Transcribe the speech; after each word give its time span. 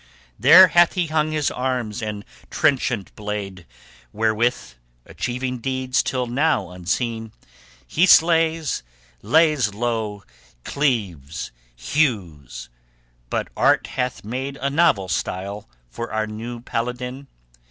There 0.39 0.69
hath 0.69 0.93
he 0.93 1.05
hung 1.05 1.31
his 1.31 1.51
arms 1.51 2.01
and 2.01 2.25
trenchant 2.49 3.15
blade 3.15 3.67
Wherewith, 4.11 4.73
achieving 5.05 5.59
deeds 5.59 6.01
till 6.01 6.25
now 6.25 6.71
unseen, 6.71 7.33
He 7.85 8.07
slays, 8.07 8.81
lays 9.21 9.75
low, 9.75 10.23
cleaves, 10.63 11.51
hews; 11.75 12.67
but 13.29 13.49
art 13.55 13.85
hath 13.93 14.23
made 14.25 14.57
A 14.57 14.71
novel 14.71 15.07
style 15.07 15.69
for 15.87 16.11
our 16.11 16.25
new 16.25 16.61
paladin. 16.61 17.27